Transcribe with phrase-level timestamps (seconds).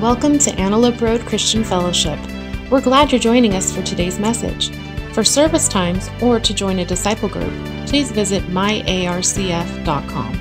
[0.00, 2.18] Welcome to Antelope Road Christian Fellowship.
[2.70, 4.70] We're glad you're joining us for today's message.
[5.12, 7.52] For service times or to join a disciple group,
[7.86, 10.40] please visit myarcf.com.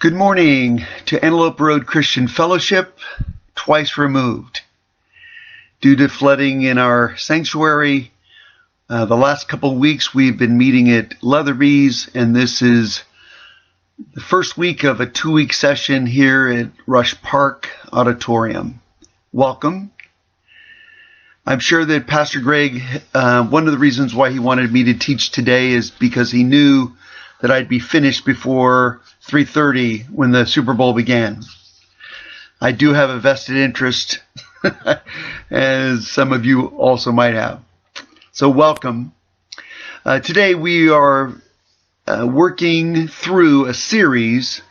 [0.00, 2.98] Good morning to Antelope Road Christian Fellowship,
[3.54, 4.60] twice removed.
[5.80, 8.12] Due to flooding in our sanctuary,
[8.90, 13.02] uh, the last couple weeks we've been meeting at Leatherby's, and this is
[14.14, 18.80] the first week of a two week session here at Rusch Park Auditorium.
[19.32, 19.90] Welcome.
[21.44, 22.82] I'm sure that Pastor Greg,
[23.14, 26.44] uh, one of the reasons why he wanted me to teach today is because he
[26.44, 26.92] knew
[27.40, 31.42] that I'd be finished before 3:30 when the Super Bowl began.
[32.60, 34.20] I do have a vested interest,
[35.50, 37.60] as some of you also might have.
[38.32, 39.12] So welcome.
[40.04, 41.34] Uh, today we are
[42.06, 44.62] uh, working through a series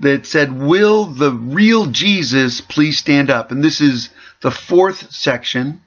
[0.00, 3.50] that said, Will the real Jesus please stand up?
[3.50, 4.10] And this is
[4.42, 5.82] the fourth section.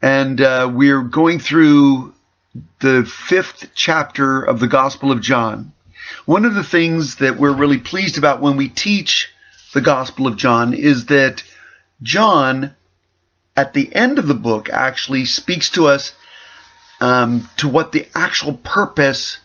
[0.00, 2.14] And uh, we're going through
[2.80, 5.72] the fifth chapter of the Gospel of John.
[6.26, 9.28] One of the things that we're really pleased about when we teach
[9.72, 11.42] the Gospel of John is that
[12.02, 12.74] John,
[13.56, 16.12] at the end of the book, actually speaks to us
[17.02, 19.38] um, to what the actual purpose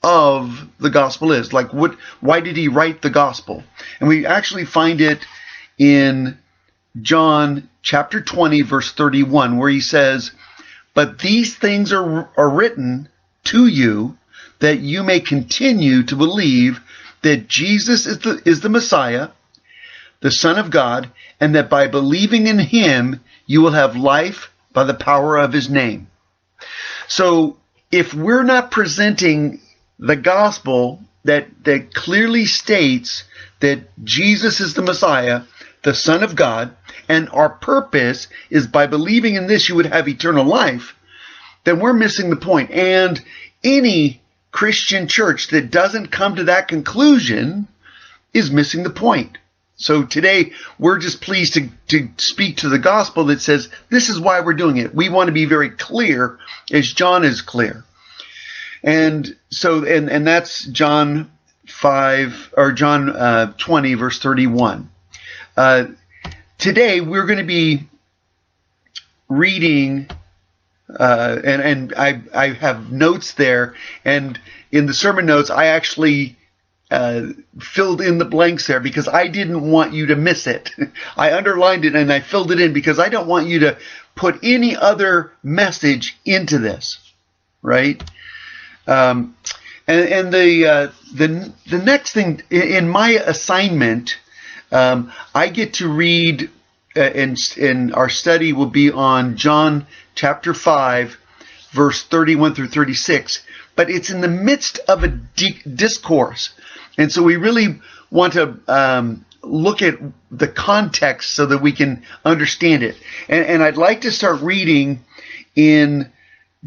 [0.00, 1.52] of the gospel is.
[1.52, 1.96] Like, what?
[2.20, 3.64] Why did he write the gospel?
[3.98, 5.18] And we actually find it
[5.76, 6.38] in
[7.02, 10.30] John chapter 20, verse 31, where he says,
[10.94, 13.08] "But these things are are written
[13.44, 14.16] to you
[14.60, 16.80] that you may continue to believe
[17.22, 19.28] that Jesus is the is the Messiah."
[20.22, 24.84] the Son of God, and that by believing in him you will have life by
[24.84, 26.09] the power of his name.
[27.10, 27.56] So
[27.90, 29.60] if we're not presenting
[29.98, 33.24] the gospel that, that clearly states
[33.58, 35.42] that Jesus is the Messiah,
[35.82, 36.76] the Son of God,
[37.08, 40.94] and our purpose is by believing in this you would have eternal life,
[41.64, 42.70] then we're missing the point.
[42.70, 43.20] And
[43.64, 47.66] any Christian church that doesn't come to that conclusion
[48.32, 49.36] is missing the point.
[49.80, 54.20] So today we're just pleased to, to speak to the gospel that says this is
[54.20, 54.94] why we're doing it.
[54.94, 56.38] We want to be very clear
[56.70, 57.82] as John is clear.
[58.84, 61.30] And so, and, and that's John
[61.66, 64.90] 5 or John uh, 20 verse 31.
[65.56, 65.86] Uh,
[66.58, 67.88] today we're going to be
[69.30, 70.10] reading
[70.98, 74.40] uh, and and I I have notes there, and
[74.72, 76.36] in the sermon notes I actually
[76.90, 77.28] uh,
[77.60, 80.70] filled in the blanks there because I didn't want you to miss it.
[81.16, 83.78] I underlined it and I filled it in because I don't want you to
[84.16, 86.98] put any other message into this,
[87.62, 88.02] right?
[88.86, 89.36] Um,
[89.86, 94.18] and, and the uh, the the next thing in my assignment,
[94.72, 96.50] um, I get to read,
[96.96, 101.16] uh, and in our study will be on John chapter five,
[101.70, 103.44] verse thirty-one through thirty-six.
[103.76, 106.50] But it's in the midst of a di- discourse
[106.98, 107.80] and so we really
[108.10, 109.98] want to um, look at
[110.30, 112.96] the context so that we can understand it.
[113.28, 115.00] And, and I'd like to start reading
[115.56, 116.10] in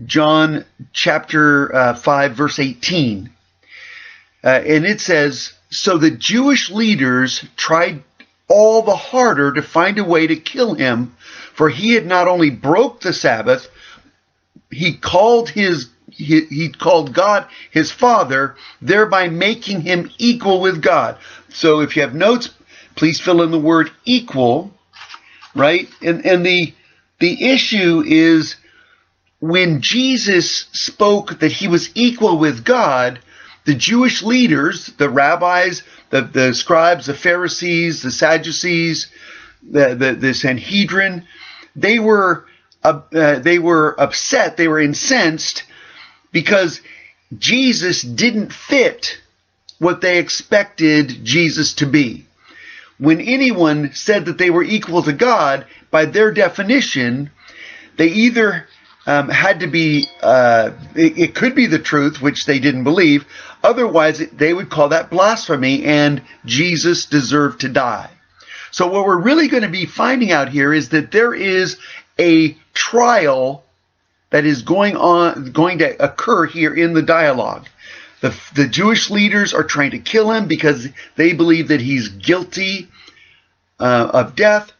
[0.05, 3.29] John chapter uh, 5, verse 18.
[4.43, 8.03] Uh, and it says, So the Jewish leaders tried
[8.47, 11.15] all the harder to find a way to kill him,
[11.53, 13.67] for he had not only broke the Sabbath,
[14.71, 21.17] he called his he, he called God his father, thereby making him equal with God.
[21.49, 22.49] So if you have notes,
[22.95, 24.71] please fill in the word equal,
[25.55, 25.89] right?
[26.01, 26.73] And, and the,
[27.19, 28.55] the issue is
[29.39, 33.19] when Jesus spoke that he was equal with God,
[33.65, 39.11] the Jewish leaders, the rabbis, the, the scribes, the Pharisees, the Sadducees,
[39.69, 41.25] the, the, the Sanhedrin,
[41.75, 42.45] they were,
[42.83, 45.63] uh, uh, they were upset, they were incensed
[46.33, 46.81] because
[47.37, 49.21] Jesus didn't fit
[49.79, 52.25] what they expected Jesus to be.
[52.97, 57.31] When anyone said that they were equal to God, by their definition,
[57.97, 58.67] they either
[59.05, 63.25] um, had to be, uh, it, it, could be the truth, which they didn't believe.
[63.63, 68.09] Otherwise, they would call that blasphemy, and Jesus deserved to die.
[68.71, 71.77] So, what we're really going to be finding out here is that there is
[72.17, 73.63] a trial
[74.33, 77.67] that is going on, going to occur here in the dialogue.
[78.21, 82.87] The, the Jewish leaders are trying to kill him because they believe that he's guilty
[83.79, 84.71] uh, of death,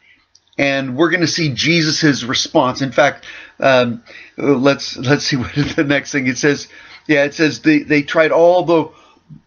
[0.57, 2.81] and we're going to see Jesus' response.
[2.81, 3.25] In fact,
[3.59, 4.03] um,
[4.37, 6.67] let's let's see what the next thing it says.
[7.05, 8.89] Yeah, it says they, they tried all the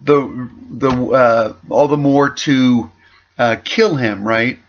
[0.03, 2.93] the the uh, all the more to
[3.39, 4.61] uh, kill him, right?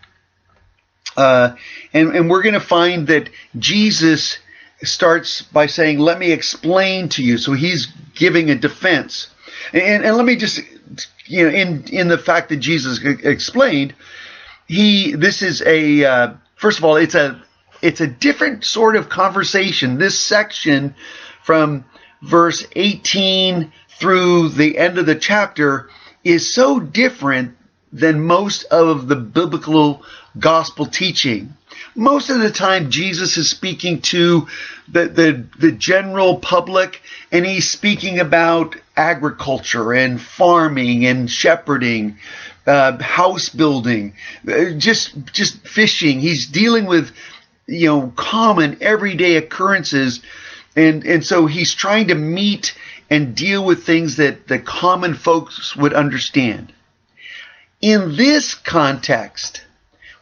[1.16, 1.54] Uh,
[1.92, 4.38] and, and we're going to find that Jesus
[4.82, 7.38] starts by saying, Let me explain to you.
[7.38, 9.28] So he's giving a defense.
[9.72, 10.60] And, and let me just,
[11.26, 13.94] you know, in, in the fact that Jesus explained,
[14.66, 17.42] he, this is a, uh, first of all, it's a,
[17.82, 19.98] it's a different sort of conversation.
[19.98, 20.94] This section
[21.42, 21.84] from
[22.22, 25.88] verse 18 through the end of the chapter
[26.24, 27.56] is so different
[27.92, 30.02] than most of the biblical
[30.38, 31.54] gospel teaching.
[31.94, 34.46] Most of the time, Jesus is speaking to
[34.88, 37.02] the, the, the general public
[37.32, 42.18] and he's speaking about agriculture and farming and shepherding,
[42.66, 44.14] uh, house building,
[44.46, 46.20] uh, just, just fishing.
[46.20, 47.12] He's dealing with,
[47.66, 50.20] you know, common everyday occurrences.
[50.76, 52.74] And, and so he's trying to meet
[53.10, 56.72] and deal with things that the common folks would understand.
[57.80, 59.64] In this context,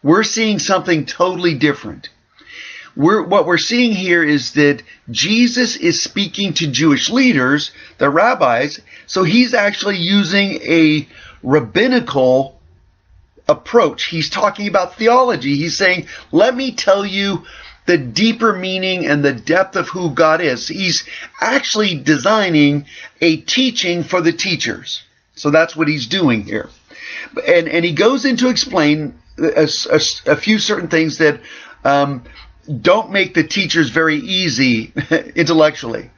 [0.07, 2.11] we're seeing something totally different.
[2.95, 8.79] We're, what we're seeing here is that Jesus is speaking to Jewish leaders, the rabbis,
[9.09, 11.09] so he's actually using a
[11.43, 12.57] rabbinical
[13.49, 14.05] approach.
[14.05, 15.57] He's talking about theology.
[15.57, 17.45] He's saying, let me tell you
[17.87, 20.69] the deeper meaning and the depth of who God is.
[20.69, 21.05] He's
[21.41, 22.87] actually designing
[23.21, 25.03] a teaching for the teachers.
[25.35, 26.71] So that's what he's doing here
[27.47, 31.41] and and he goes into explain a, a, a few certain things that
[31.85, 32.25] um,
[32.81, 34.93] don't make the teachers very easy
[35.35, 36.11] intellectually,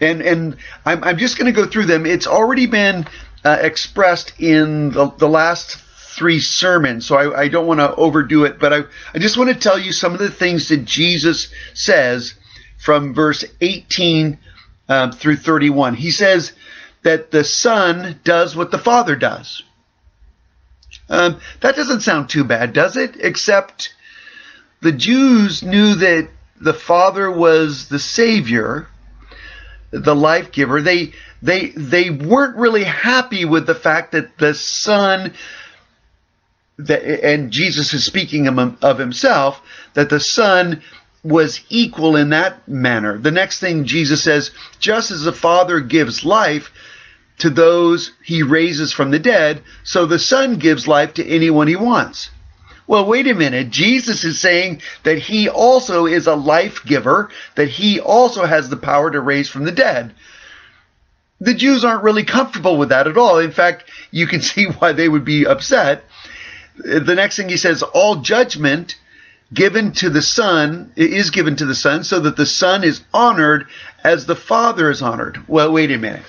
[0.00, 2.06] and and I'm I'm just going to go through them.
[2.06, 3.06] It's already been
[3.44, 5.76] uh, expressed in the, the last
[6.16, 8.84] three sermons, so I, I don't want to overdo it, but I,
[9.14, 12.34] I just want to tell you some of the things that Jesus says
[12.78, 14.38] from verse 18
[14.88, 15.94] um, through 31.
[15.94, 16.52] He says
[17.02, 19.62] that the Son does what the Father does.
[21.08, 23.16] Um, that doesn't sound too bad, does it?
[23.20, 23.94] Except
[24.80, 26.28] the Jews knew that
[26.60, 28.88] the Father was the Savior,
[29.90, 30.82] the life giver.
[30.82, 31.12] They
[31.42, 35.34] they they weren't really happy with the fact that the Son
[36.78, 39.62] that and Jesus is speaking of himself
[39.94, 40.82] that the Son
[41.22, 43.18] was equal in that manner.
[43.18, 46.70] The next thing Jesus says, just as the Father gives life,
[47.38, 51.76] to those he raises from the dead, so the Son gives life to anyone he
[51.76, 52.30] wants.
[52.86, 53.70] Well, wait a minute.
[53.70, 58.76] Jesus is saying that he also is a life giver, that he also has the
[58.76, 60.14] power to raise from the dead.
[61.40, 63.38] The Jews aren't really comfortable with that at all.
[63.38, 66.04] In fact, you can see why they would be upset.
[66.76, 68.96] The next thing he says, all judgment
[69.52, 73.66] given to the Son is given to the Son so that the Son is honored
[74.04, 75.42] as the Father is honored.
[75.48, 76.22] Well, wait a minute.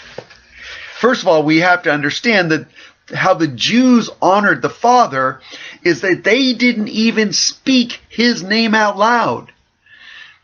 [0.99, 2.65] First of all, we have to understand that
[3.13, 5.41] how the Jews honored the Father
[5.83, 9.51] is that they didn't even speak his name out loud.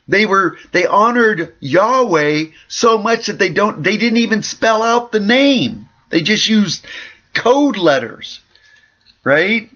[0.08, 5.12] They were they honored Yahweh so much that they don't they didn't even spell out
[5.12, 5.90] the name.
[6.10, 6.86] They just used
[7.34, 8.40] code letters.
[9.24, 9.72] Right?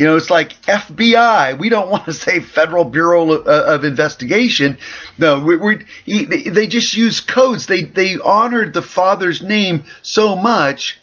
[0.00, 1.58] You know, it's like FBI.
[1.58, 4.78] We don't want to say Federal Bureau of uh, Investigation.
[5.18, 7.66] No, we, we, they just use codes.
[7.66, 10.98] They they honored the Father's name so much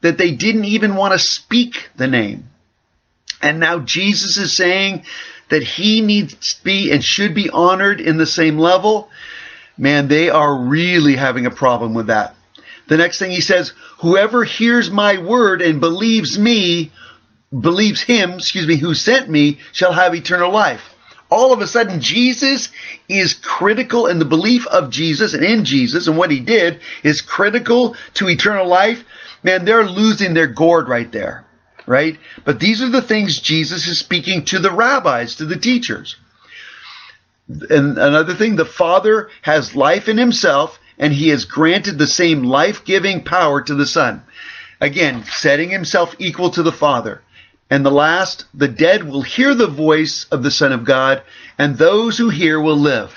[0.00, 2.50] that they didn't even want to speak the name.
[3.40, 5.04] And now Jesus is saying
[5.48, 9.08] that he needs to be and should be honored in the same level.
[9.78, 12.34] Man, they are really having a problem with that.
[12.88, 16.90] The next thing he says, whoever hears my word and believes me
[17.58, 20.94] believes him, excuse me, who sent me shall have eternal life.
[21.30, 22.70] All of a sudden, Jesus
[23.08, 27.22] is critical in the belief of Jesus and in Jesus and what he did is
[27.22, 29.02] critical to eternal life.
[29.42, 31.46] Man, they're losing their gourd right there,
[31.86, 32.18] right?
[32.44, 36.16] But these are the things Jesus is speaking to the rabbis, to the teachers.
[37.48, 42.42] And another thing, the Father has life in himself and he has granted the same
[42.44, 44.22] life-giving power to the Son.
[44.80, 47.22] Again, setting himself equal to the Father.
[47.72, 51.22] And the last, the dead will hear the voice of the Son of God,
[51.56, 53.16] and those who hear will live.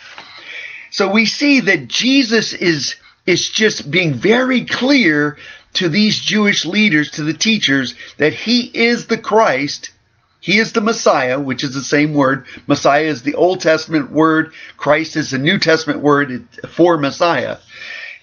[0.91, 2.95] So we see that Jesus is,
[3.25, 5.37] is just being very clear
[5.73, 9.91] to these Jewish leaders, to the teachers, that he is the Christ.
[10.39, 12.45] He is the Messiah, which is the same word.
[12.65, 14.53] Messiah is the Old Testament word.
[14.77, 17.57] Christ is the New Testament word for Messiah.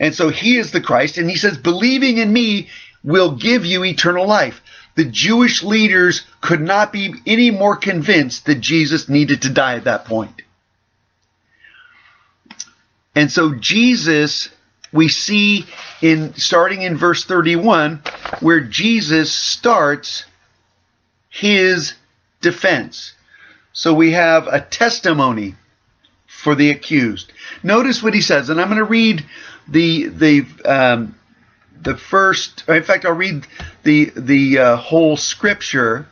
[0.00, 1.18] And so he is the Christ.
[1.18, 2.70] And he says, believing in me
[3.04, 4.61] will give you eternal life
[4.94, 9.84] the Jewish leaders could not be any more convinced that Jesus needed to die at
[9.84, 10.42] that point.
[13.14, 14.48] And so Jesus,
[14.92, 15.66] we see
[16.00, 18.02] in starting in verse 31,
[18.40, 20.24] where Jesus starts
[21.28, 21.94] his
[22.40, 23.14] defense.
[23.72, 25.54] So we have a testimony
[26.26, 27.32] for the accused.
[27.62, 29.24] Notice what he says, and I'm going to read
[29.68, 31.14] the the um,
[31.82, 32.64] the first.
[32.68, 33.46] In fact, I'll read
[33.82, 36.06] the the uh, whole scripture,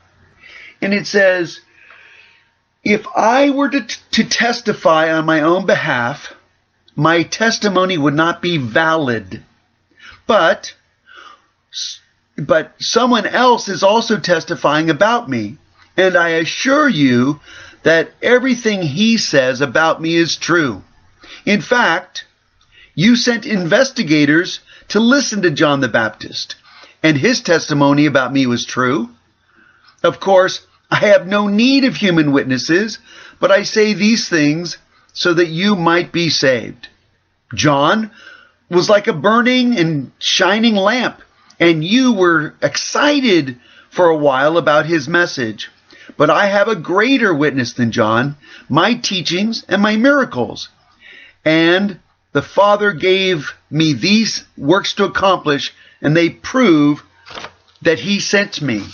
[0.83, 1.61] and it says,
[2.85, 6.35] "If I were to, to testify on my own behalf,
[6.97, 9.43] my testimony would not be valid,
[10.27, 10.75] but."
[12.37, 15.59] But someone else is also testifying about me,
[15.95, 17.39] and I assure you
[17.83, 20.83] that everything he says about me is true.
[21.45, 22.25] In fact,
[22.95, 24.61] you sent investigators
[24.91, 26.57] to listen to John the Baptist,
[27.03, 29.09] and his testimony about me was true.
[30.03, 32.99] Of course, I have no need of human witnesses,
[33.39, 34.79] but I say these things
[35.13, 36.89] so that you might be saved.
[37.55, 38.11] John
[38.69, 41.23] was like a burning and shining lamp,
[41.59, 43.59] and you were excited
[43.91, 45.71] for a while about his message.
[46.17, 48.37] But I have a greater witness than John,
[48.69, 50.69] my teachings and my miracles.
[51.45, 52.01] And
[52.33, 57.03] the Father gave me these works to accomplish, and they prove
[57.83, 58.85] that he sent me.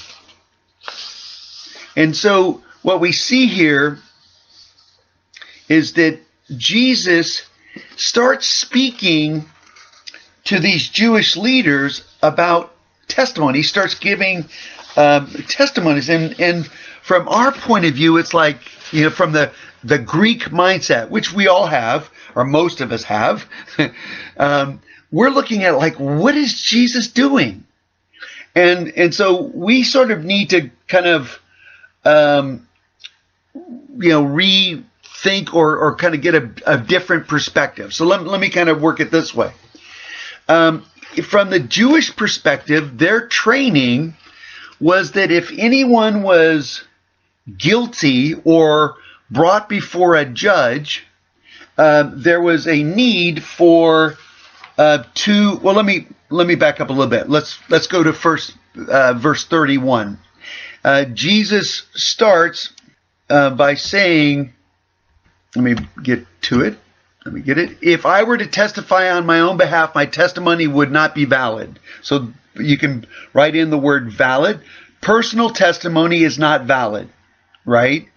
[1.97, 3.99] And so what we see here
[5.69, 6.21] is that
[6.57, 7.43] Jesus
[7.97, 9.47] starts speaking
[10.45, 12.75] to these Jewish leaders about
[13.09, 13.59] testimony.
[13.59, 14.45] He starts giving
[14.97, 16.67] um, testimonies, and and
[17.03, 18.59] from our point of view, it's like
[18.93, 19.53] you know from the
[19.85, 23.47] the Greek mindset, which we all have, or most of us have.
[24.37, 24.81] um,
[25.12, 27.65] we're looking at like what is Jesus doing,
[28.55, 31.41] and and so we sort of need to kind of
[32.05, 32.67] um,
[33.55, 37.95] you know rethink or or kind of get a, a different perspective.
[37.95, 39.53] So let let me kind of work it this way.
[40.49, 40.85] Um,
[41.25, 44.15] from the Jewish perspective, their training
[44.80, 46.85] was that if anyone was
[47.56, 48.97] guilty or
[49.30, 51.06] brought before a judge,
[51.78, 54.16] uh, there was a need for
[54.78, 55.56] uh, two.
[55.56, 57.28] Well, let me let me back up a little bit.
[57.28, 58.56] Let's let's go to first
[58.88, 60.18] uh, verse thirty one.
[60.85, 62.73] Uh, Jesus starts
[63.28, 64.52] uh, by saying,
[65.54, 66.78] "Let me get to it."
[67.25, 67.78] Let me get it.
[67.83, 71.80] If I were to testify on my own behalf, my testimony would not be valid.
[72.00, 74.60] So you can write in the word valid.
[75.00, 77.08] Personal testimony is not valid,
[77.64, 78.08] right?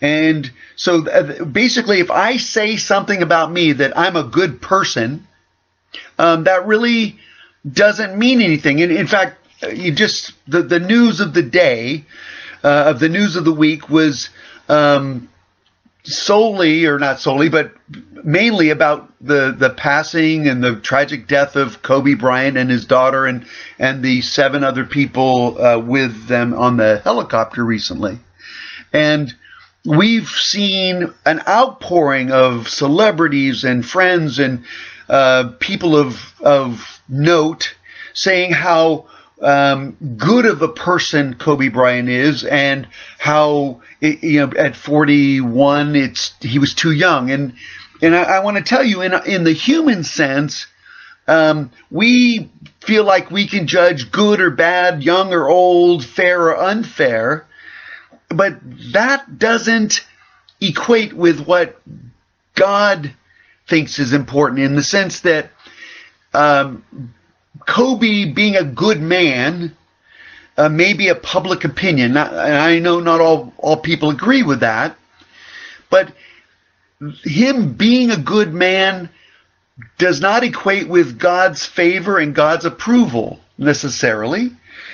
[0.00, 5.26] And so basically, if I say something about me that I'm a good person,
[6.18, 7.18] um, that really
[7.70, 8.82] doesn't mean anything.
[8.82, 9.38] And in fact,
[9.72, 12.04] you just the the news of the day,
[12.64, 14.30] uh, of the news of the week was
[14.68, 15.28] um,
[16.04, 17.72] solely, or not solely, but
[18.24, 23.26] mainly about the the passing and the tragic death of Kobe Bryant and his daughter
[23.26, 23.46] and
[23.78, 28.18] and the seven other people uh, with them on the helicopter recently,
[28.92, 29.34] and
[29.84, 34.64] we've seen an outpouring of celebrities and friends and
[35.08, 37.74] uh, people of of note
[38.14, 39.06] saying how
[39.42, 42.86] um, good of a person Kobe Bryant is, and
[43.18, 47.54] how it, you know at 41 it's he was too young, and
[48.00, 50.66] and I, I want to tell you in in the human sense,
[51.26, 56.56] um, we feel like we can judge good or bad, young or old, fair or
[56.56, 57.46] unfair,
[58.28, 58.58] but
[58.92, 60.04] that doesn't
[60.60, 61.80] equate with what
[62.54, 63.12] God
[63.68, 65.50] thinks is important in the sense that
[66.34, 66.84] um,
[67.66, 69.76] Kobe being a good man
[70.56, 72.14] uh, may be a public opinion.
[72.14, 74.96] Not, I know not all, all people agree with that,
[75.90, 76.12] but
[77.24, 79.08] him being a good man
[79.98, 84.52] does not equate with God's favor and God's approval necessarily.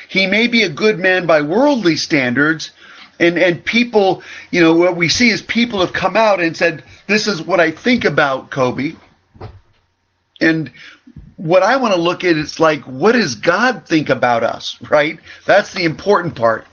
[0.08, 2.70] He may be a good man by worldly standards,
[3.20, 6.82] and and people, you know, what we see is people have come out and said,
[7.06, 8.94] "This is what I think about Kobe,"
[10.40, 10.70] and
[11.38, 15.18] what I want to look at is like, what does God think about us, right?
[15.46, 16.66] That's the important part.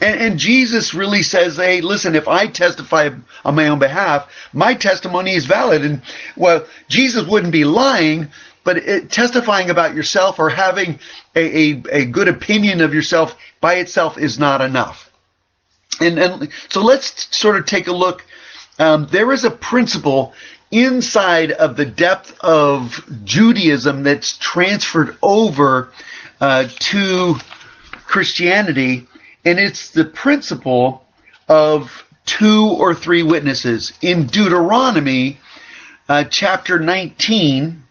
[0.00, 3.10] And, and, Jesus really says, hey, listen, if I testify
[3.44, 5.84] on my own behalf, my testimony is valid.
[5.84, 6.02] And
[6.36, 8.28] well, Jesus wouldn't be lying,
[8.64, 10.98] but it, testifying about yourself or having
[11.34, 15.10] a, a, a, good opinion of yourself by itself is not enough.
[16.00, 18.24] And, and so let's sort of take a look.
[18.78, 20.34] Um, there is a principle
[20.72, 25.92] inside of the depth of Judaism that's transferred over
[26.40, 27.36] uh, to
[28.06, 29.06] Christianity,
[29.44, 31.04] and it's the principle
[31.48, 33.92] of two or three witnesses.
[34.00, 35.38] In Deuteronomy
[36.08, 37.82] uh, chapter 19,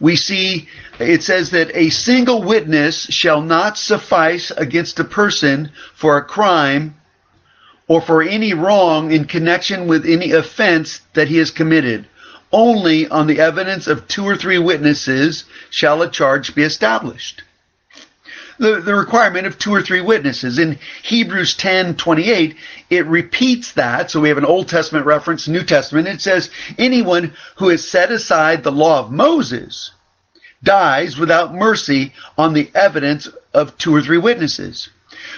[0.00, 6.16] we see it says that a single witness shall not suffice against a person for
[6.16, 6.94] a crime
[7.86, 12.06] or for any wrong in connection with any offense that he has committed.
[12.52, 17.42] Only on the evidence of two or three witnesses shall a charge be established.
[18.58, 20.60] The, the requirement of two or three witnesses.
[20.60, 22.54] In Hebrews 10 28,
[22.90, 24.12] it repeats that.
[24.12, 26.06] So we have an Old Testament reference, New Testament.
[26.06, 29.90] It says, anyone who has set aside the law of Moses
[30.62, 34.88] dies without mercy on the evidence of two or three witnesses.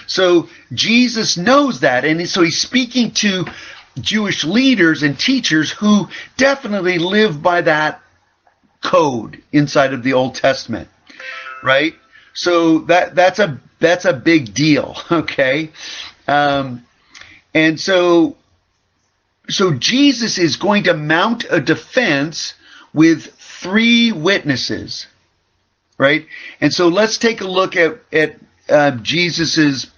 [0.07, 3.47] So Jesus knows that, and so he's speaking to
[4.01, 8.01] Jewish leaders and teachers who definitely live by that
[8.83, 10.89] code inside of the Old Testament,
[11.63, 11.95] right?
[12.35, 15.71] So that that's a that's a big deal, okay?
[16.29, 16.85] Um,
[17.55, 18.37] and so
[19.49, 22.55] so Jesus is going to mount a defense
[22.93, 25.07] with three witnesses,
[25.99, 26.27] right?
[26.61, 28.37] And so let's take a look at at
[28.69, 29.91] uh, Jesus's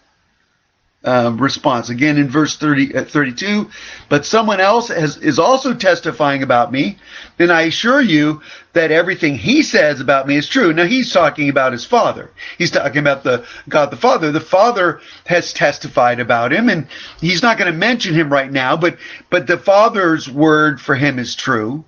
[1.05, 1.91] uh, response.
[1.91, 3.71] Again in verse 30, uh, 32
[4.09, 6.99] but someone else has, is also testifying about me.
[7.37, 10.73] Then i assure you that everything he says about me is true.
[10.73, 12.31] Now he's talking about his father.
[12.59, 14.33] He's talking about the god the father.
[14.33, 16.89] The father has testified about him and
[17.21, 18.99] he's not going to mention him right now but
[19.31, 21.85] but the father's word for him is true.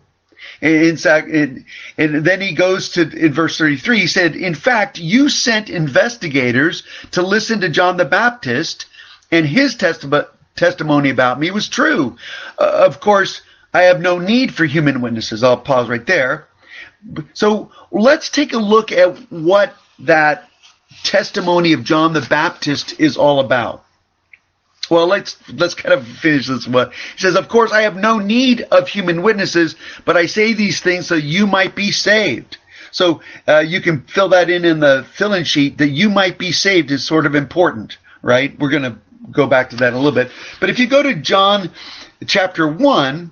[0.62, 1.64] In fact, and,
[1.98, 4.00] and then he goes to in verse 33.
[4.00, 8.86] He said, "In fact, you sent investigators to listen to John the Baptist,
[9.30, 12.16] and his testi- testimony about me was true.
[12.58, 15.42] Uh, of course, I have no need for human witnesses.
[15.42, 16.48] I'll pause right there.
[17.32, 20.48] So let's take a look at what that
[21.04, 23.84] testimony of John the Baptist is all about.
[24.90, 26.90] Well, let's let's kind of finish this one.
[26.90, 30.80] He says, "Of course, I have no need of human witnesses, but I say these
[30.80, 32.58] things so you might be saved."
[32.90, 35.78] So uh, you can fill that in in the fill-in sheet.
[35.78, 38.58] That you might be saved is sort of important, right?
[38.58, 38.96] We're going to
[39.32, 40.30] go back to that in a little bit.
[40.58, 41.70] But if you go to John
[42.26, 43.30] chapter one,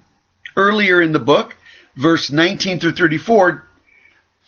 [0.57, 1.57] earlier in the book,
[1.97, 3.65] verse 19 through 34,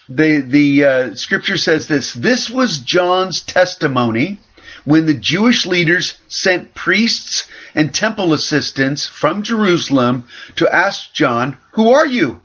[0.08, 2.12] the the uh, scripture says this.
[2.12, 4.40] This was John's testimony
[4.84, 11.90] when the Jewish leaders sent priests and temple assistants from Jerusalem to ask John, Who
[11.90, 12.40] are you?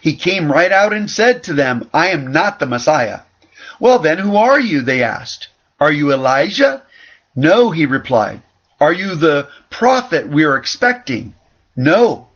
[0.00, 3.20] He came right out and said to them, I am not the Messiah.
[3.80, 4.82] Well, then, who are you?
[4.82, 5.48] They asked.
[5.80, 6.82] Are you Elijah?
[7.34, 8.42] No, he replied.
[8.80, 11.34] Are you the prophet we are expecting?
[11.76, 12.28] No.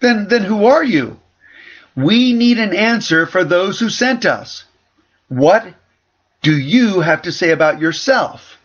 [0.00, 1.18] Then, then who are you?
[1.96, 4.64] We need an answer for those who sent us.
[5.28, 5.66] What
[6.42, 8.58] do you have to say about yourself?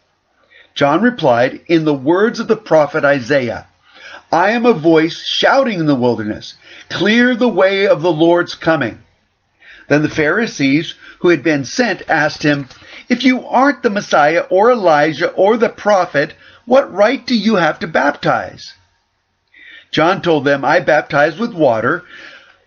[0.75, 3.67] John replied, In the words of the prophet Isaiah,
[4.31, 6.55] I am a voice shouting in the wilderness,
[6.89, 9.01] clear the way of the Lord's coming.
[9.87, 12.67] Then the Pharisees who had been sent asked him,
[13.07, 16.33] If you aren't the Messiah or Elijah or the prophet,
[16.65, 18.73] what right do you have to baptize?
[19.91, 22.03] John told them, I baptize with water,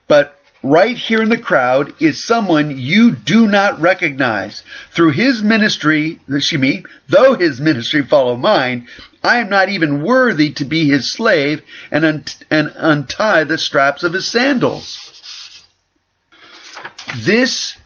[0.08, 4.62] but right here in the crowd is someone you do not recognize.
[4.90, 8.88] Through his ministry, Shimi, though his ministry follow mine,
[9.22, 14.12] I am not even worthy to be his slave and, and untie the straps of
[14.12, 15.64] his sandals.
[17.18, 17.76] This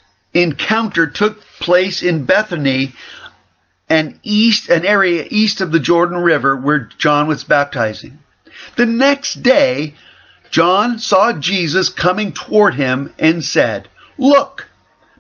[0.43, 2.93] encounter took place in Bethany,
[3.89, 8.19] an east, an area east of the Jordan River where John was baptizing.
[8.77, 9.95] The next day,
[10.51, 14.69] John saw Jesus coming toward him and said, Look,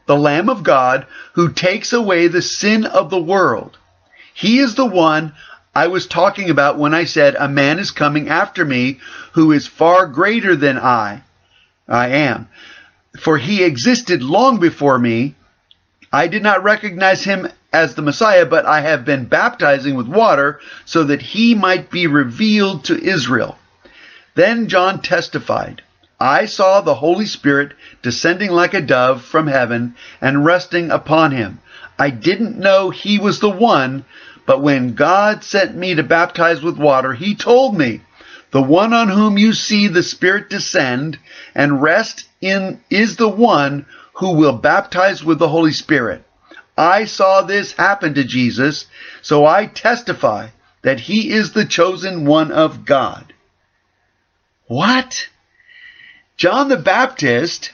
[0.07, 3.77] the Lamb of God who takes away the sin of the world.
[4.35, 5.33] He is the one
[5.75, 9.01] I was talking about when I said, A man is coming after me
[9.33, 11.23] who is far greater than I.
[11.89, 12.49] I am.
[13.19, 15.35] For he existed long before me.
[16.13, 20.61] I did not recognize him as the Messiah, but I have been baptizing with water
[20.85, 23.59] so that he might be revealed to Israel.
[24.35, 25.83] Then John testified,
[26.21, 31.61] I saw the Holy Spirit descending like a dove from heaven and resting upon him.
[31.99, 34.05] I didn't know he was the one,
[34.47, 38.03] but when God sent me to baptize with water, he told me,
[38.51, 41.19] the one on whom you see the Spirit descend
[41.55, 46.25] and rest in is the one who will baptize with the Holy Spirit.
[46.77, 48.87] I saw this happen to Jesus,
[49.23, 50.49] so I testify
[50.83, 53.33] that he is the chosen one of God.
[54.67, 55.29] What?
[56.37, 57.73] John the Baptist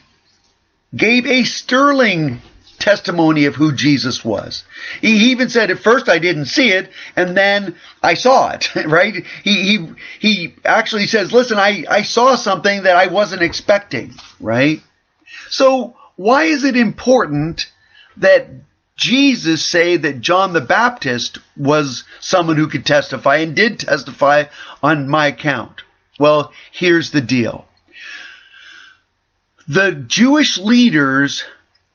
[0.95, 2.41] gave a sterling
[2.83, 4.65] testimony of who Jesus was.
[5.01, 9.25] He even said, at first I didn't see it, and then I saw it, right?
[9.45, 14.81] He, he, he actually says, listen, I, I saw something that I wasn't expecting, right?
[15.49, 17.71] So why is it important
[18.17, 18.49] that
[18.97, 24.45] Jesus say that John the Baptist was someone who could testify and did testify
[24.83, 25.83] on my account?
[26.19, 27.67] Well, here's the deal.
[29.69, 31.45] The Jewish leaders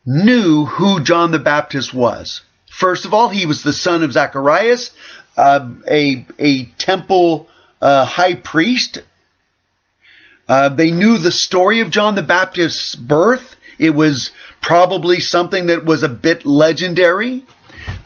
[0.08, 2.42] knew who John the Baptist was.
[2.72, 4.92] First of all, he was the son of Zacharias,
[5.36, 7.50] uh, a, a temple
[7.82, 9.00] uh, high priest.
[10.48, 13.58] Uh, they knew the story of John the Baptist's birth.
[13.78, 17.44] It was probably something that was a bit legendary.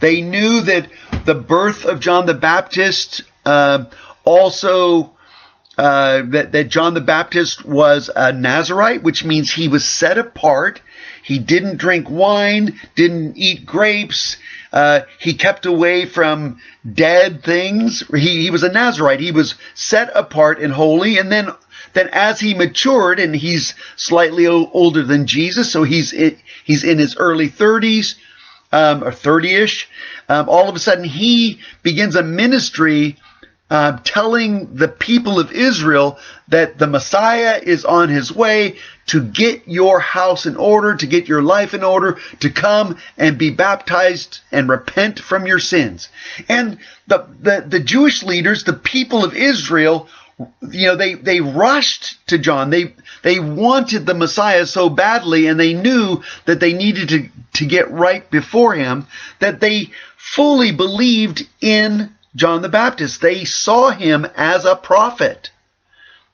[0.00, 0.88] They knew that
[1.24, 3.84] the birth of John the Baptist uh,
[4.24, 5.12] also
[5.78, 10.80] uh, that, that John the Baptist was a Nazarite, which means he was set apart.
[11.22, 14.36] He didn't drink wine, didn't eat grapes.
[14.72, 16.58] Uh, he kept away from
[16.92, 18.02] dead things.
[18.12, 19.20] He, he was a Nazarite.
[19.20, 21.18] He was set apart and holy.
[21.18, 21.50] And then,
[21.92, 26.98] then as he matured, and he's slightly older than Jesus, so he's in, he's in
[26.98, 28.16] his early 30s
[28.72, 29.86] um, or 30ish.
[30.28, 33.16] Um, all of a sudden, he begins a ministry
[33.72, 39.66] uh, telling the people of Israel that the Messiah is on his way to get
[39.66, 44.40] your house in order, to get your life in order, to come and be baptized
[44.52, 46.10] and repent from your sins.
[46.50, 50.06] And the, the, the Jewish leaders, the people of Israel,
[50.70, 52.68] you know, they, they rushed to John.
[52.68, 57.64] They, they wanted the Messiah so badly and they knew that they needed to, to
[57.64, 59.06] get right before him
[59.38, 63.20] that they fully believed in John the Baptist.
[63.20, 65.50] They saw him as a prophet.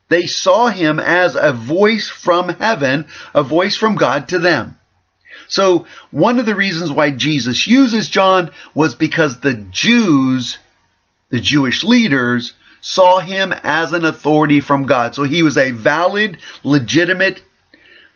[0.09, 4.79] They saw him as a voice from heaven, a voice from God to them.
[5.49, 10.59] So one of the reasons why Jesus uses John was because the Jews,
[11.31, 15.15] the Jewish leaders, saw him as an authority from God.
[15.15, 17.43] So he was a valid, legitimate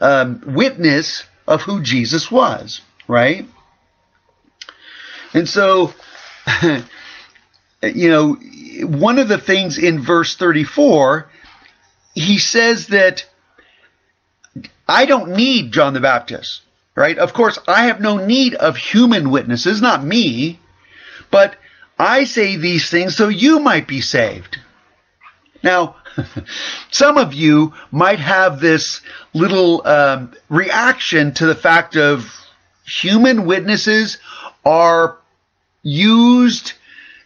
[0.01, 3.47] um, witness of who Jesus was, right?
[5.35, 5.93] And so
[7.83, 8.35] you know,
[8.87, 11.29] one of the things in verse 34,
[12.15, 13.27] he says that
[14.89, 16.63] I don't need John the Baptist,
[16.95, 17.19] right?
[17.19, 20.59] Of course, I have no need of human witnesses, not me,
[21.31, 21.57] but
[21.99, 24.59] I say these things so you might be saved.
[25.63, 25.97] Now,
[26.91, 29.01] some of you might have this
[29.33, 32.31] little um, reaction to the fact of
[32.85, 34.19] human witnesses
[34.65, 35.17] are
[35.83, 36.75] used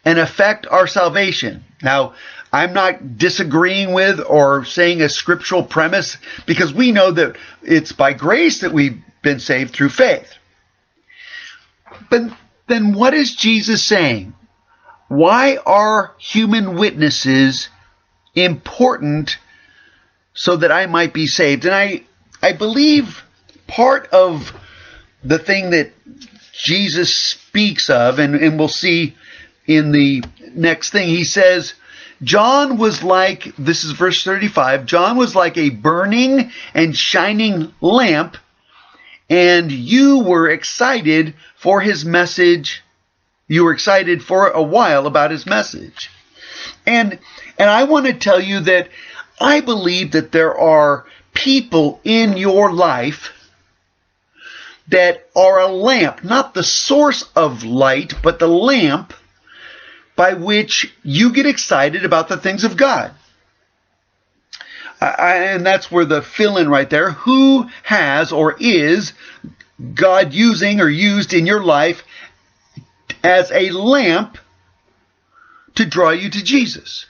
[0.06, 1.64] and affect our salvation.
[1.82, 2.14] Now,
[2.52, 6.16] I'm not disagreeing with or saying a scriptural premise
[6.46, 10.32] because we know that it's by grace that we've been saved through faith.
[12.08, 12.30] But
[12.68, 14.32] then what is Jesus saying?
[15.08, 17.68] Why are human witnesses
[18.34, 19.38] important
[20.34, 21.64] so that I might be saved?
[21.64, 22.04] And I,
[22.40, 23.24] I believe
[23.66, 24.52] part of
[25.24, 25.92] the thing that
[26.52, 29.16] Jesus speaks of, and, and we'll see
[29.66, 30.22] in the
[30.54, 31.08] next thing.
[31.08, 31.74] He says,
[32.22, 38.36] John was like, this is verse 35, John was like a burning and shining lamp,
[39.28, 42.82] and you were excited for his message.
[43.48, 46.10] You were excited for a while about his message.
[46.86, 47.18] And,
[47.58, 48.88] and I want to tell you that
[49.40, 53.32] I believe that there are people in your life
[54.88, 59.12] that are a lamp, not the source of light, but the lamp
[60.16, 63.12] by which you get excited about the things of God.
[65.00, 67.10] I, and that's where the fill in right there.
[67.10, 69.12] Who has or is
[69.94, 72.02] God using or used in your life
[73.22, 74.38] as a lamp
[75.74, 77.04] to draw you to Jesus?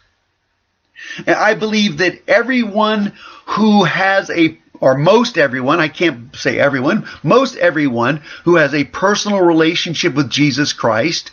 [1.19, 3.13] And I believe that everyone
[3.47, 8.85] who has a or most everyone, I can't say everyone, most everyone who has a
[8.85, 11.31] personal relationship with Jesus Christ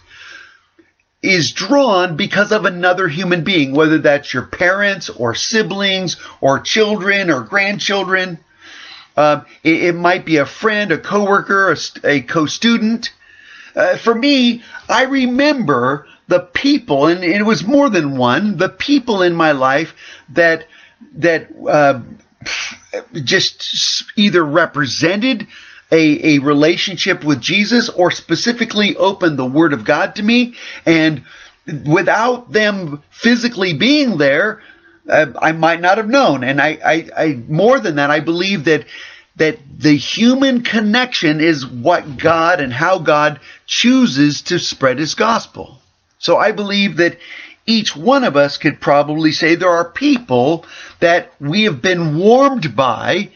[1.24, 7.32] is drawn because of another human being, whether that's your parents or siblings or children
[7.32, 8.38] or grandchildren.
[9.16, 13.12] Um, it, it, might be a friend, a coworker, a, a co-student.
[13.76, 19.22] Uh, for me, I remember the people, and it was more than one, the people
[19.22, 19.96] in my life
[20.30, 20.68] that
[21.16, 22.02] that uh,
[23.14, 25.48] just either represented
[25.94, 30.56] a, a relationship with Jesus or specifically opened the Word of God to me.
[30.86, 31.24] And
[31.86, 34.62] without them physically being there,
[35.08, 36.44] uh, I might not have known.
[36.44, 38.86] And I, I, I, more than that, I believe that
[39.36, 45.82] that the human connection is what God and how God chooses to spread His gospel.
[46.20, 47.18] So I believe that
[47.66, 50.68] each one of us could probably say there are people
[51.00, 53.32] that we have been warmed by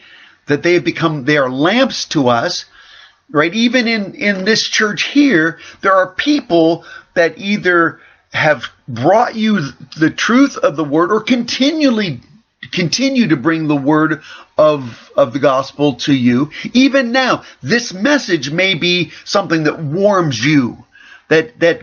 [0.48, 2.64] that they have become, they are lamps to us,
[3.30, 3.54] right?
[3.54, 6.84] Even in, in this church here, there are people
[7.14, 8.00] that either
[8.32, 9.60] have brought you
[9.98, 12.20] the truth of the word or continually
[12.72, 14.22] continue to bring the word
[14.56, 16.50] of, of the gospel to you.
[16.72, 20.84] Even now, this message may be something that warms you,
[21.28, 21.82] that, that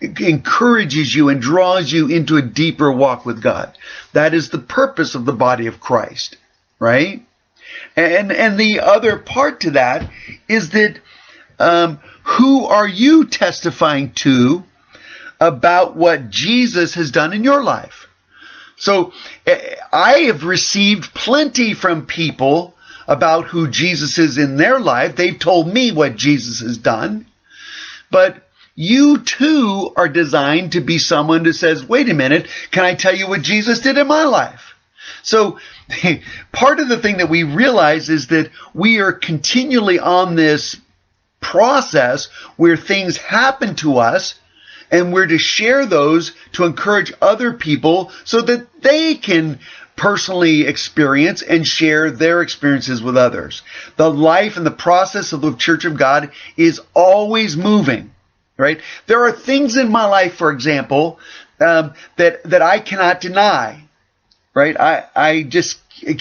[0.00, 3.76] encourages you and draws you into a deeper walk with God.
[4.12, 6.36] That is the purpose of the body of Christ,
[6.78, 7.25] right?
[7.96, 10.10] And, and the other part to that
[10.48, 10.98] is that,
[11.58, 14.64] um, who are you testifying to
[15.40, 18.08] about what Jesus has done in your life?
[18.76, 19.12] So
[19.46, 22.74] eh, I have received plenty from people
[23.08, 25.16] about who Jesus is in their life.
[25.16, 27.26] They've told me what Jesus has done.
[28.10, 28.42] But
[28.74, 33.14] you too are designed to be someone who says, wait a minute, can I tell
[33.14, 34.74] you what Jesus did in my life?
[35.22, 35.58] So
[36.52, 40.76] part of the thing that we realize is that we are continually on this
[41.40, 44.34] process where things happen to us
[44.90, 49.58] and we're to share those to encourage other people so that they can
[49.96, 53.62] personally experience and share their experiences with others.
[53.96, 58.14] The life and the process of the Church of God is always moving,
[58.56, 58.80] right?
[59.06, 61.18] There are things in my life, for example,
[61.58, 63.85] um, that that I cannot deny,
[64.56, 64.76] right?
[64.80, 65.78] I I just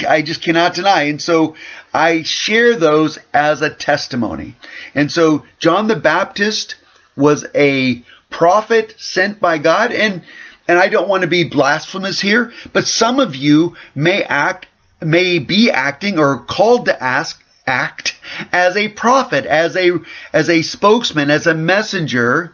[0.07, 1.55] I just cannot deny, and so
[1.91, 4.55] I share those as a testimony.
[4.93, 6.75] And so John the Baptist
[7.15, 9.93] was a prophet sent by God.
[9.93, 10.21] And,
[10.67, 14.67] and I don't want to be blasphemous here, but some of you may act,
[15.01, 18.19] may be acting or called to ask, act
[18.51, 19.91] as a prophet, as a,
[20.33, 22.53] as a spokesman, as a messenger,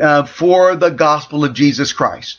[0.00, 2.38] uh, for the gospel of Jesus Christ.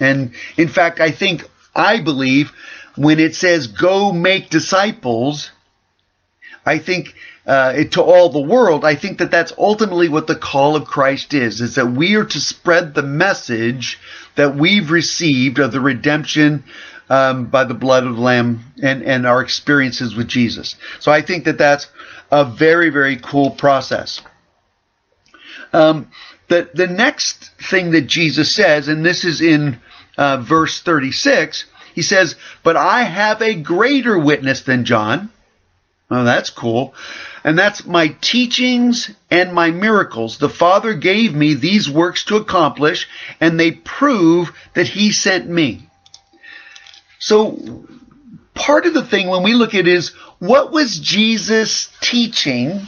[0.00, 2.52] And in fact, I think, I believe
[2.96, 5.50] when it says go make disciples,
[6.66, 7.14] I think
[7.46, 10.84] uh, it, to all the world, I think that that's ultimately what the call of
[10.84, 13.98] Christ is, is that we are to spread the message
[14.34, 16.64] that we've received of the redemption
[17.08, 20.76] um, by the blood of the Lamb and, and our experiences with Jesus.
[20.98, 21.86] So I think that that's
[22.30, 24.20] a very, very cool process.
[25.72, 26.10] Um,
[26.48, 29.80] the, the next thing that Jesus says, and this is in
[30.18, 35.30] uh, verse 36, he says, But I have a greater witness than John.
[36.10, 36.94] Oh, that's cool
[37.44, 40.36] and that's my teachings and my miracles.
[40.36, 43.08] The Father gave me these works to accomplish,
[43.40, 45.88] and they prove that He sent me.
[47.18, 47.86] So,
[48.54, 52.82] part of the thing when we look at is what was Jesus teaching,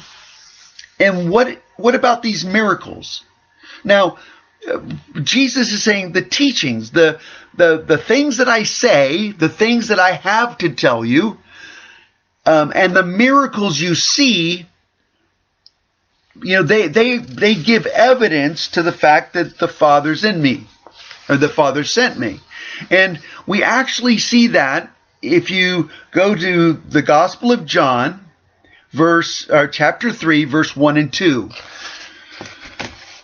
[0.98, 3.24] and what what about these miracles?
[3.82, 4.18] Now,
[5.22, 7.20] Jesus is saying the teachings, the
[7.56, 11.38] the the things that I say, the things that I have to tell you,
[12.46, 14.66] um, and the miracles you see,
[16.42, 20.66] you know, they, they, they give evidence to the fact that the Father's in me,
[21.28, 22.40] or the Father sent me.
[22.90, 28.24] And we actually see that if you go to the Gospel of John,
[28.90, 31.50] verse, or chapter 3, verse 1 and 2.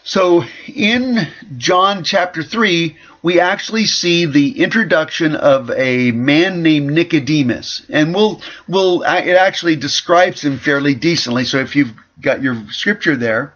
[0.06, 7.82] So in John chapter 3, we actually see the introduction of a man named Nicodemus.
[7.90, 11.44] And we'll, we'll, uh, it actually describes him fairly decently.
[11.44, 13.52] So if you've got your scripture there,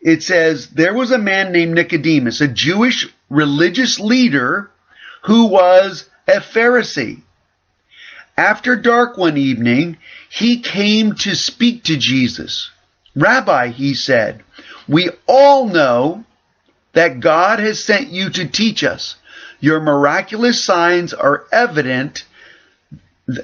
[0.00, 4.72] it says, there was a man named Nicodemus, a Jewish religious leader
[5.22, 7.22] who was a Pharisee.
[8.36, 12.72] After dark one evening, he came to speak to Jesus.
[13.14, 14.42] Rabbi, he said,
[14.88, 16.24] we all know
[16.92, 19.16] that God has sent you to teach us.
[19.60, 22.24] Your miraculous signs are evident,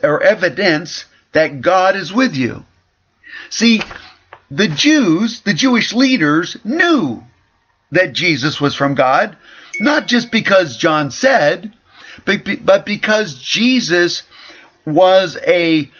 [0.03, 2.65] or evidence that God is with you.
[3.49, 3.83] See,
[4.51, 7.25] the Jews, the Jewish leaders knew
[7.93, 9.37] that Jesus was from God,
[9.81, 11.73] not just because John said,
[12.25, 14.23] but, but because Jesus
[14.85, 15.91] was a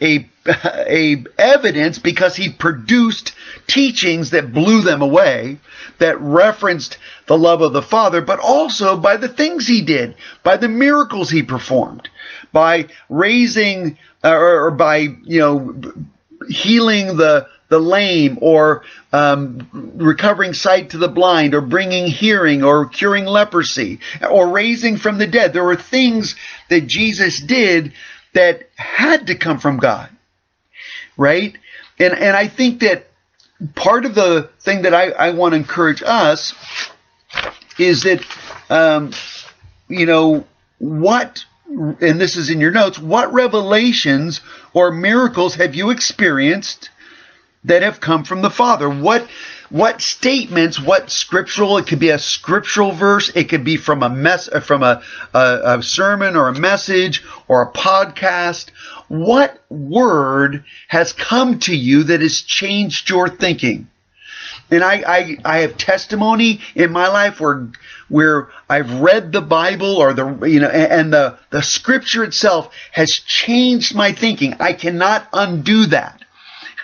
[0.00, 3.32] a, a evidence because he produced
[3.66, 5.58] teachings that blew them away,
[5.98, 10.56] that referenced the love of the Father, but also by the things he did, by
[10.56, 12.08] the miracles he performed,
[12.52, 15.80] by raising uh, or, or by you know
[16.48, 18.82] healing the the lame or
[19.12, 25.18] um, recovering sight to the blind or bringing hearing or curing leprosy or raising from
[25.18, 25.52] the dead.
[25.52, 26.34] There were things
[26.70, 27.92] that Jesus did
[28.38, 30.08] that had to come from God,
[31.16, 31.58] right?
[31.98, 33.08] And and I think that
[33.74, 36.54] part of the thing that I, I want to encourage us
[37.80, 38.24] is that
[38.70, 39.10] um,
[39.88, 40.44] you know
[40.78, 44.40] what and this is in your notes, what revelations
[44.72, 46.90] or miracles have you experienced
[47.64, 48.88] that have come from the Father?
[48.88, 49.28] What
[49.70, 54.08] what statements, what scriptural, it could be a scriptural verse, it could be from a
[54.08, 55.02] mess, uh, from a,
[55.34, 58.70] a, a sermon or a message or a podcast.
[59.08, 63.88] What word has come to you that has changed your thinking?
[64.70, 67.68] And I, I, I have testimony in my life where,
[68.08, 73.10] where I've read the Bible or the, you know, and the, the scripture itself has
[73.12, 74.54] changed my thinking.
[74.60, 76.17] I cannot undo that.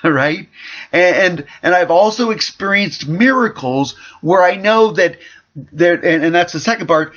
[0.10, 0.50] Right?
[0.92, 5.16] And, and I've also experienced miracles where I know that
[5.56, 7.14] there, and, and that's the second part,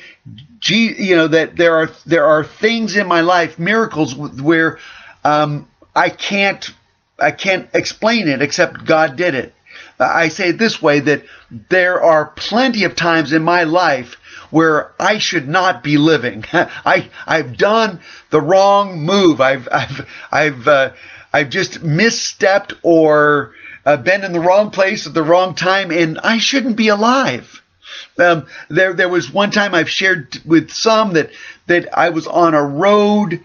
[0.69, 4.79] you know, that there are, there are things in my life, miracles where,
[5.25, 6.71] um, I can't,
[7.19, 9.53] I can't explain it except God did it.
[9.99, 11.23] I say it this way that
[11.69, 14.17] there are plenty of times in my life
[14.49, 16.45] where I should not be living.
[16.53, 19.41] I I've done the wrong move.
[19.41, 20.91] I've I've I've uh,
[21.33, 23.53] I've just misstepped or
[23.85, 27.61] uh, been in the wrong place at the wrong time, and I shouldn't be alive.
[28.19, 31.31] Um, there there was one time I've shared with some that
[31.67, 33.41] that I was on a road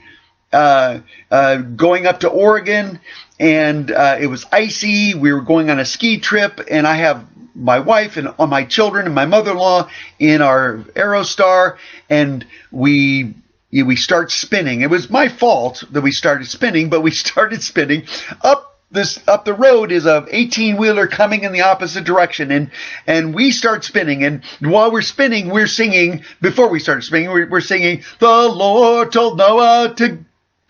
[0.53, 3.01] uh, uh, going up to Oregon,
[3.43, 5.15] and uh, it was icy.
[5.15, 7.27] We were going on a ski trip, and I have
[7.57, 11.77] my wife and all my children and my mother-in-law in our Aerostar,
[12.09, 13.35] and we
[13.73, 14.83] we start spinning.
[14.83, 18.05] It was my fault that we started spinning, but we started spinning
[18.43, 22.71] up this up the road is a 18 wheeler coming in the opposite direction and
[23.07, 27.49] and we start spinning and while we're spinning we're singing before we start spinning we're,
[27.49, 30.23] we're singing the lord told noah to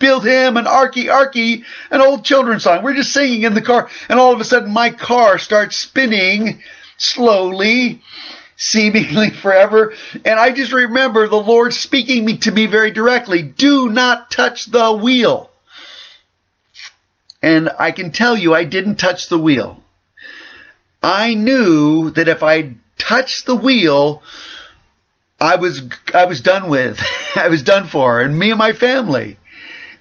[0.02, 2.82] build him an arky arky, an old children's song.
[2.82, 6.60] We're just singing in the car, and all of a sudden my car starts spinning
[6.98, 8.02] slowly,
[8.56, 9.94] seemingly forever.
[10.24, 14.92] And I just remember the Lord speaking to me very directly, do not touch the
[14.92, 15.50] wheel.
[17.40, 19.82] And I can tell you, I didn't touch the wheel.
[21.00, 24.22] I knew that if I touched the wheel,
[25.40, 27.00] I was I was done with.
[27.36, 29.38] I was done for, and me and my family.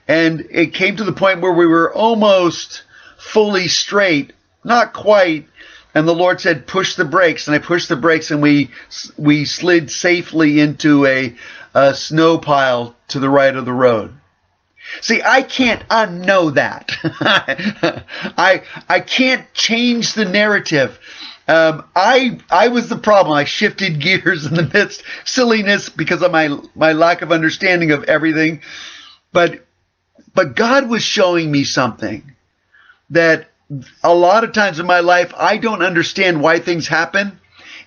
[0.07, 2.83] And it came to the point where we were almost
[3.17, 4.33] fully straight,
[4.63, 5.47] not quite.
[5.93, 7.47] And the Lord said, push the brakes.
[7.47, 8.71] And I pushed the brakes and we,
[9.17, 11.35] we slid safely into a,
[11.73, 14.13] a snow pile to the right of the road.
[15.01, 16.91] See, I can't unknow that.
[18.37, 20.99] I, I can't change the narrative.
[21.47, 23.35] Um, I I was the problem.
[23.35, 28.03] I shifted gears in the midst silliness because of my my lack of understanding of
[28.05, 28.61] everything.
[29.33, 29.65] But
[30.33, 32.23] but God was showing me something
[33.09, 33.47] that
[34.03, 37.39] a lot of times in my life, I don't understand why things happen.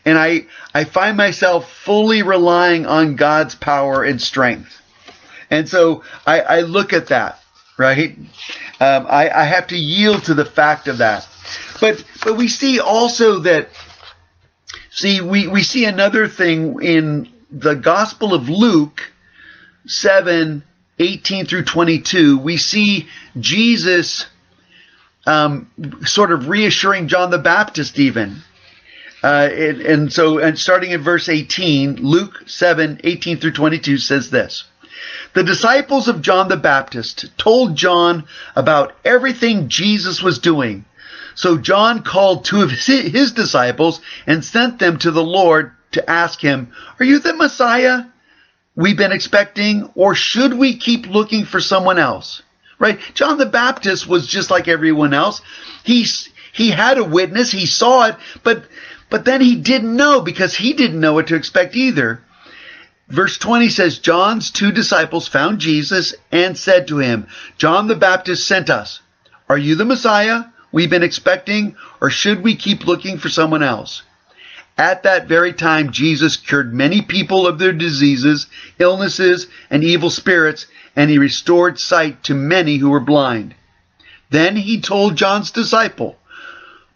[0.05, 4.81] And I, I find myself fully relying on God's power and strength.
[5.51, 7.41] And so I, I look at that,
[7.79, 8.17] right?
[8.81, 11.27] Um, I, I have to yield to the fact of that.
[11.81, 13.69] But, but we see also that,
[14.91, 19.01] see, we, we see another thing in the Gospel of Luke
[19.87, 20.63] 7,
[20.99, 24.27] 18 through 22, we see Jesus
[25.27, 25.71] um,
[26.05, 28.43] sort of reassuring John the Baptist even.
[29.23, 34.31] Uh, and, and, so, and starting in verse 18, Luke 7, 18 through 22 says
[34.31, 34.65] this.
[35.33, 40.85] The disciples of John the Baptist told John about everything Jesus was doing.
[41.35, 46.09] So John called two of his, his disciples and sent them to the Lord to
[46.09, 48.05] ask him, Are you the Messiah?
[48.77, 52.43] We've been expecting, or should we keep looking for someone else?
[52.79, 52.99] Right?
[53.15, 55.41] John the Baptist was just like everyone else.
[55.85, 58.65] He's, he had a witness, he saw it, but,
[59.11, 62.21] but then he didn't know because he didn't know what to expect either.
[63.09, 68.47] Verse 20 says, John's two disciples found Jesus and said to him, John the Baptist
[68.49, 69.01] sent us.
[69.49, 74.03] Are you the Messiah we've been expecting, or should we keep looking for someone else?
[74.77, 80.67] At that very time, Jesus cured many people of their diseases, illnesses, and evil spirits,
[80.97, 83.55] and he restored sight to many who were blind.
[84.31, 86.19] Then he told John's disciple,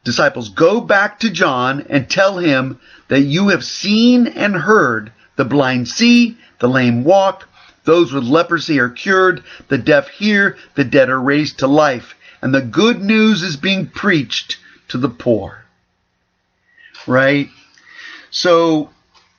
[0.03, 5.45] disciples, go back to John and tell him that you have seen and heard the
[5.45, 7.49] blind see, the lame walk,
[7.85, 12.53] those with leprosy are cured, the deaf hear, the dead are raised to life, and
[12.53, 14.59] the good news is being preached
[14.89, 15.64] to the poor.
[17.07, 17.49] Right?
[18.31, 18.91] So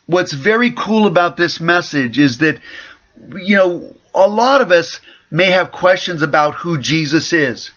[0.06, 2.60] what's very cool about this message is that,
[3.36, 5.00] you know, a lot of us
[5.32, 7.72] may have questions about who Jesus is.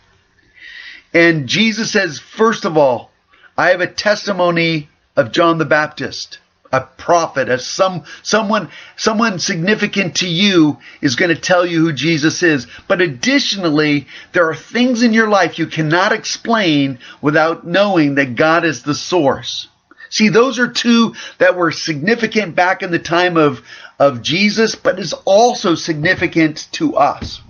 [1.12, 3.10] And Jesus says, first of all,
[3.56, 6.38] I have a testimony of John the Baptist,
[6.72, 11.92] a prophet, as some someone someone significant to you is going to tell you who
[11.92, 12.66] Jesus is.
[12.88, 18.64] But additionally, there are things in your life you cannot explain without knowing that God
[18.64, 19.68] is the source.
[20.12, 23.62] See, those are two that were significant back in the time of,
[23.98, 27.40] of Jesus, but is also significant to us.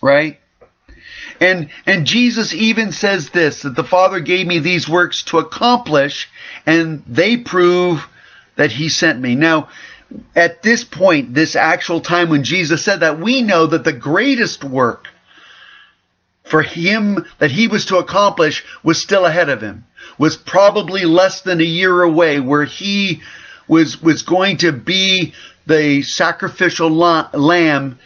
[0.00, 0.38] Right?
[1.40, 6.28] And, and Jesus even says this, that the Father gave me these works to accomplish,
[6.64, 8.06] and they prove
[8.54, 9.34] that He sent me.
[9.34, 9.68] Now,
[10.36, 14.62] at this point, this actual time when Jesus said that, we know that the greatest
[14.62, 15.08] work
[16.44, 19.84] for him that he was to accomplish was still ahead of him,
[20.16, 23.22] was probably less than a year away, where he
[23.66, 25.34] was, was going to be
[25.66, 27.98] the sacrificial lamb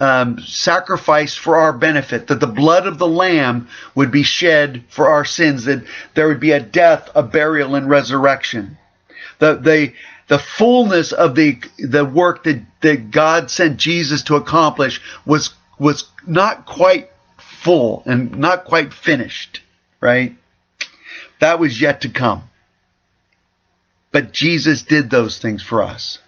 [0.00, 5.08] um, sacrificed for our benefit, that the blood of the Lamb would be shed for
[5.08, 5.84] our sins, that
[6.14, 8.78] there would be a death, a burial, and resurrection.
[9.40, 9.92] The, the,
[10.28, 16.08] the fullness of the, the work that, that God sent Jesus to accomplish was, was
[16.26, 19.60] not quite full and not quite finished,
[20.00, 20.34] right?
[21.40, 22.44] That was yet to come.
[24.12, 26.18] But Jesus did those things for us.